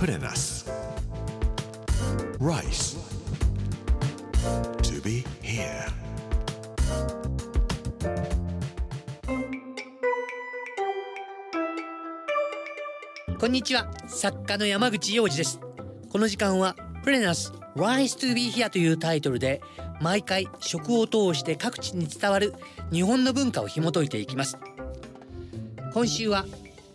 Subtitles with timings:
[0.00, 0.64] Put in us.
[2.38, 2.96] Rice.
[4.80, 5.92] To be here.
[13.38, 15.60] こんにちは作家の山口洋二です
[16.08, 19.60] この時間はプレナス Rise to be here というタイトルで
[20.00, 22.54] 毎回食を通して各地に伝わる
[22.90, 24.56] 日本の文化を紐解いていきます
[25.92, 26.46] 今週は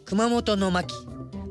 [0.05, 0.95] 熊本の巻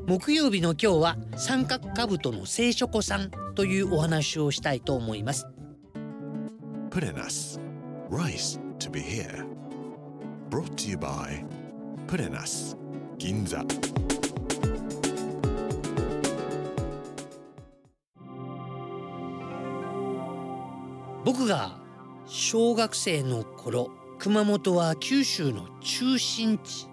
[0.07, 5.47] 木曜日の今日は三角兜の聖書子さんというお話をしたいと思います
[7.25, 7.59] us.
[8.11, 9.45] Rice to be here.
[10.51, 11.43] Brought to you by
[12.19, 12.77] in us.
[13.17, 13.65] Ginza.
[21.25, 21.79] 僕が
[22.27, 26.87] 小学生の頃熊本は九州の中心地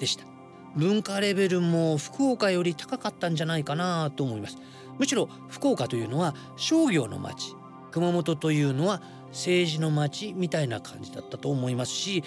[0.00, 0.29] でした
[0.76, 4.56] 文化レベルも福岡より高かったんじゃないかなと思います。
[4.98, 7.56] むしろ福岡というのは商業の町
[7.90, 12.22] 熊本というのは政治の町みたいな感じだったと思いますし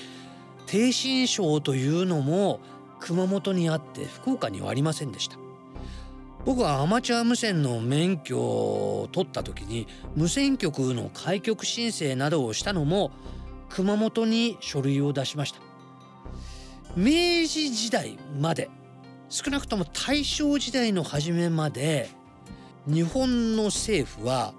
[0.65, 2.59] 逓信省というのも
[2.99, 5.37] 熊本にあって福岡にはありませんでした。
[6.45, 13.11] 僕はアマチュア無線の免許を取った時に無線局の開局申請などをしたのも
[13.69, 15.72] 熊本に書類を出しました。
[16.95, 18.69] 明治時代まで
[19.29, 22.09] 少なくとも大正時代の初めまで
[22.85, 24.53] 日本の政府は、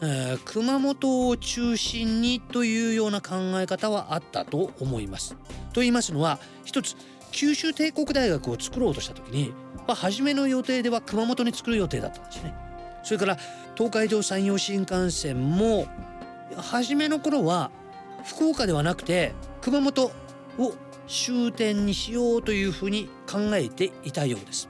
[0.00, 5.34] えー熊本を中心にというような考え方はあったと思います。
[5.72, 6.96] と言いますのは一つ
[7.30, 9.52] 九州帝国大学を作ろうとした時に、
[9.86, 12.54] まあ、初めの予定では熊本に作る予定だったんですね。
[13.02, 13.38] それから
[13.74, 15.86] 東海道山陽新幹線も
[16.56, 17.70] 初めの頃は
[18.24, 20.12] 福岡ではなくて熊本
[20.58, 20.74] を
[21.12, 24.68] 終点にしようというふうに考えていたようです。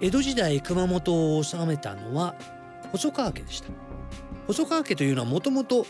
[0.00, 2.36] 江戸時代熊本を治めたのは
[2.92, 3.68] 細川家でした。
[4.46, 5.86] 細川家というのはもともと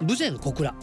[0.00, 0.74] 豊前小倉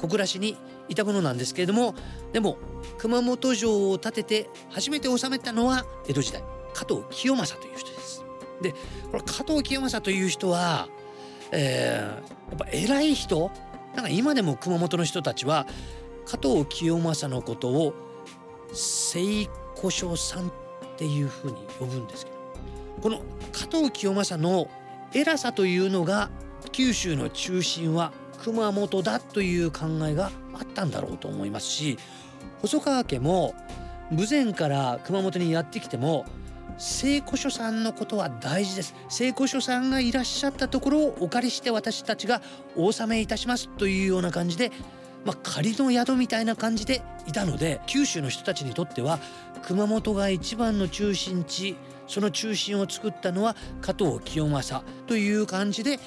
[0.00, 0.56] 小倉市に
[0.88, 1.94] いたものなんですけれども
[2.32, 2.56] でも
[2.98, 8.24] 熊本城を建てて初めて治めたのは江戸時代加藤清正という人です。
[8.62, 8.72] で
[9.10, 10.88] これ加藤清正という人は、
[11.52, 13.50] えーやっぱ偉い人
[13.94, 15.66] なんか今でも熊本の人たちは
[16.30, 17.92] 加藤清正のことを
[18.72, 20.52] 聖古書さんっ
[20.96, 22.38] ていうふうに呼ぶんですけど
[23.02, 23.18] この
[23.50, 24.68] 加藤清正の
[25.12, 26.30] 偉さというのが
[26.70, 28.12] 九州の中心は
[28.44, 31.98] 熊本だという考えがあったんだろうと思いますし
[32.60, 33.56] 細川家も
[34.12, 36.26] 豊前から熊本にやってきても
[36.78, 38.94] 聖古書さんのことは大事です。
[39.10, 42.40] 聖古書さんがいらっしゃったところをお借りして私たちが
[42.74, 44.72] お納めいたしますというような感じで
[45.24, 49.18] まあ、仮の宿みたいな感じでいたので九州の人たちにとっては
[49.62, 51.76] 熊本が一番の中心地
[52.06, 56.00] その中心を作ったのは加藤清正という感じで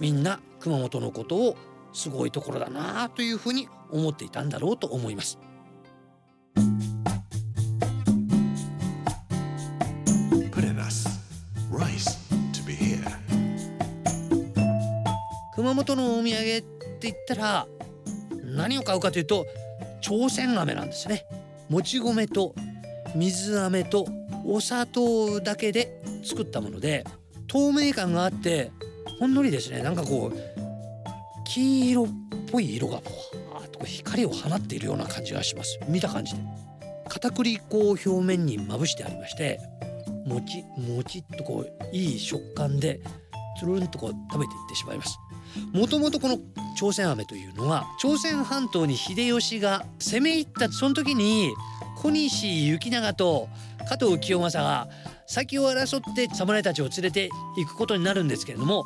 [0.00, 1.56] みんな熊本のことを
[1.92, 5.38] すごいところだなというふうに思っていたんだろうと思います。
[15.54, 16.64] 熊本のお土産って
[17.02, 17.66] 言ったら
[18.54, 19.46] 何を買うかというと
[20.00, 21.26] 朝鮮飴なんですね。
[21.68, 22.54] もち米と
[23.14, 24.06] 水飴と
[24.44, 27.04] お砂糖だけで作ったもので
[27.46, 28.70] 透明感があって
[29.18, 29.82] ほんのりですね。
[29.82, 30.38] なんかこう
[31.46, 32.08] 黄色っ
[32.50, 33.10] ぽい色がポ
[33.54, 35.78] ワーっとこう光を放っているような感じがします。
[35.88, 36.40] 見た感じで。
[37.08, 39.60] 片栗粉を表面にまぶしてありまして
[40.26, 43.00] もちもちっとこういい食感で
[43.60, 45.18] つるんとこう食べていってしまいます。
[45.72, 46.38] もともとこの
[46.74, 51.54] 朝鮮飴というのは朝鮮半島に秀吉が攻め入ったその時に
[51.96, 53.48] 小西行長と
[53.88, 54.88] 加藤清正が
[55.26, 58.84] 先を争って侍たちを連れて行くことになるんですけれども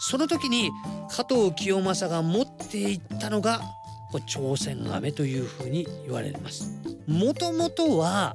[0.00, 0.70] その時に
[1.10, 3.60] 加藤清正が持っていったのが
[4.10, 6.80] これ朝鮮飴というふうに言われます。
[7.06, 8.34] もともとは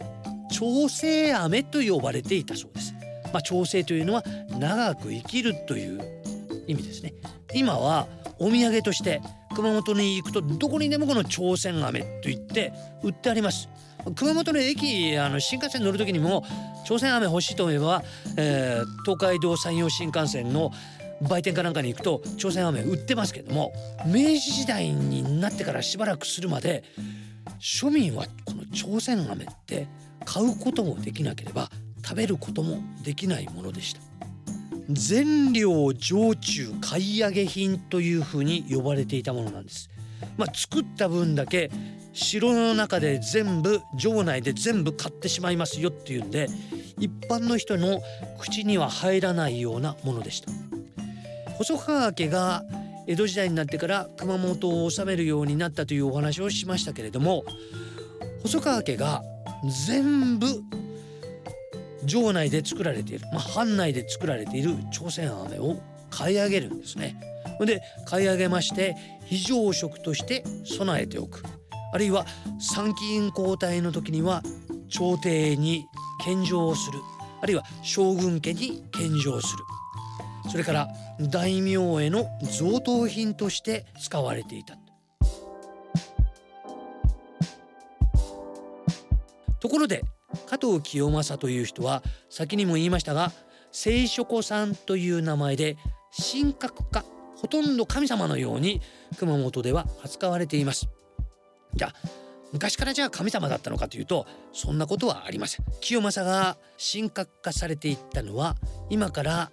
[0.52, 2.94] 朝鮮飴と呼ばれていたそうです。
[3.34, 4.24] まあ、朝鮮というのは
[4.60, 6.00] 長く生きるという
[6.68, 7.14] 意味ですね。
[7.56, 8.08] 今は
[8.40, 9.22] お土産として
[9.56, 13.70] 熊本に行くとどこにでもこの朝鮮飴と言って売ってあります。
[14.16, 16.44] 熊本の駅あの新幹線乗る時にも
[16.86, 18.04] 朝鮮飴欲しいと思えば、
[18.38, 20.72] えー東海道山陽新幹線の
[21.22, 23.72] 売店かなんかに行くと朝鮮飴売ってますけども
[24.06, 26.84] 明治時代になってからしばらくするまで
[27.60, 29.88] 庶民はこの朝鮮飴って
[30.26, 31.70] 買うこともできなければ
[32.04, 34.02] 食べることもできないものでした。
[34.90, 39.90] 全量上中買い上げ品というふうに呼ばれていたものなんです。
[40.38, 41.70] まあ、作った分だけ
[42.14, 46.48] 城の中で全部城内で全部買ってしまいますよっていうんで
[47.00, 48.02] 一般の人の
[48.40, 50.52] 口には入らないようなものでした
[51.58, 52.64] 細川家が
[53.08, 57.44] 江戸時代になってから熊本を治めるようになったというお話をしましたけれども
[58.44, 59.24] 細川家が
[59.88, 60.48] 全部
[62.08, 67.20] 城内で作られている、まあ、藩内で作られている朝鮮飴を買い上げるんですね。
[67.66, 68.96] で買い上げまして
[69.26, 71.44] 非常食として備えておく。
[71.94, 72.26] あるいは
[72.60, 74.42] 参議院交代の時には
[74.90, 75.86] 朝廷に
[76.24, 77.00] 献上をする。
[77.42, 79.64] あるいは将軍家に献上する。
[80.50, 80.88] それから
[81.20, 84.78] 大名への贈答品として使われていた。
[89.60, 90.04] ところで
[90.48, 93.32] 加藤清正という人は先にも言いましたが
[93.72, 95.78] 聖書子さんという名前で
[96.32, 97.04] 神格化
[97.36, 98.82] ほとんど神様のように
[99.18, 100.88] 熊本では扱われています。
[101.76, 101.94] じゃあ
[102.54, 105.66] 昔からじゃあ神様だったのかというとそんなことはありません。
[105.82, 108.56] 清正が神格化されていったのは
[108.90, 109.52] 今から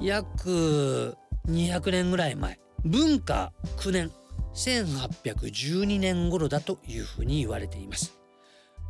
[0.00, 1.16] 約
[1.48, 2.58] 200年ぐらい前。
[2.84, 4.10] 文化9年
[4.54, 8.18] 1812年頃だというふうに言われています。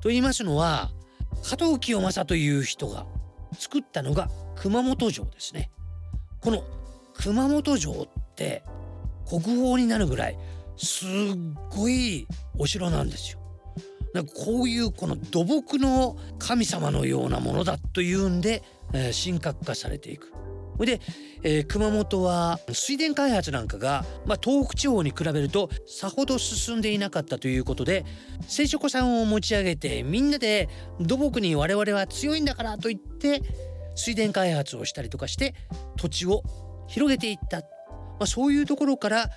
[0.01, 0.91] と言いますのは
[1.43, 3.07] 加藤清正という人が
[3.59, 5.71] 作ったのが熊本城ですね
[6.41, 6.65] この
[7.15, 8.65] 熊本城って
[9.29, 10.39] 国宝になるぐらい
[10.77, 11.09] すっ
[11.71, 12.27] ごい
[12.59, 13.39] お城なんですよ。
[14.15, 18.63] なんかこういうこの土木の神様のようなものだというんで、
[18.93, 20.32] え、神格化されていく。
[20.79, 21.01] で、
[21.43, 28.05] えー、熊本は水田開発なんかが、まあ、東北地方に比べるとさほど進んでいなかったということで
[28.49, 30.69] 聖書子さんを持ち上げてみんなで
[31.01, 33.43] 土木に我々は強いんだからと言って
[33.95, 35.55] 水田開発をしたりとかして
[35.97, 36.43] 土地を
[36.89, 37.67] 広げていった、ま
[38.21, 39.31] あ、そういうところから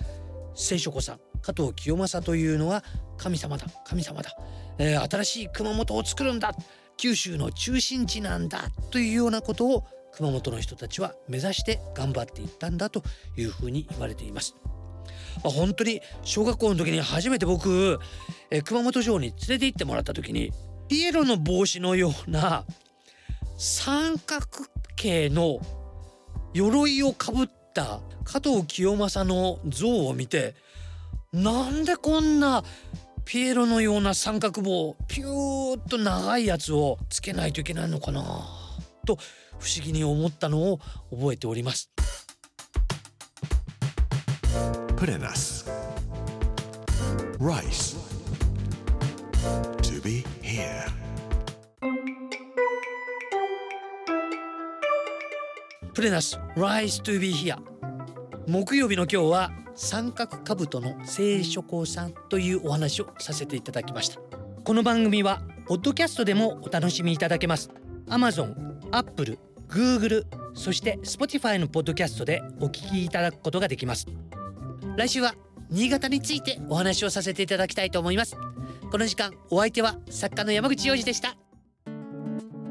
[0.55, 2.83] 聖書子さん加藤清正というのは
[3.17, 4.31] 神様だ神様だ、
[4.77, 6.53] えー、新しい熊本を作るんだ。
[6.97, 8.69] 九州の中心地なんだ。
[8.91, 9.83] というようなことを
[10.15, 13.03] 熊本の人たちは目指して頑張っていったんだと
[13.37, 14.55] いうふうに言われています。
[15.43, 17.99] 本当に小学校の時に初めて僕、
[18.49, 20.51] え熊本城に連れて行ってもらった時に
[20.87, 22.65] ピエロの帽子のような
[23.57, 24.45] 三角
[24.95, 25.59] 形の
[26.53, 30.55] 鎧をかぶった加藤清正の像を見て
[31.33, 32.63] なんでこんな
[33.25, 38.64] ピエロのような三角棒ピューッと長いやつをつけないといけないのかな
[39.05, 39.17] と
[39.59, 40.79] 不思議に思ったのを
[41.11, 41.89] 覚えております。
[44.97, 45.69] プレナス
[47.39, 47.97] Rice.
[49.81, 50.85] To be here.
[55.93, 57.57] プレナス Rise to be here.
[58.47, 64.19] 木曜日の今日は三角兜の聖書校さんというお話をさせていただきました。
[64.63, 67.69] この番組はポッドキャストでもお楽しみいただけます。
[68.07, 69.37] Amazon、Apple、
[69.67, 74.05] Google そして Spotify のポッドキャストでお聞きいただくことができます。
[74.95, 75.35] 来週は
[75.69, 78.37] 新潟についてお話をさせていただきたいと思います。
[78.89, 81.35] この時間お相手は作家の山口洋二でした。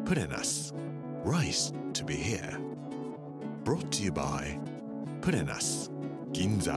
[0.07, 0.75] プレナス
[1.27, 2.59] Rice to be here.
[3.65, 4.59] Brought to you by
[5.21, 5.91] プレナス
[6.33, 6.75] 銀座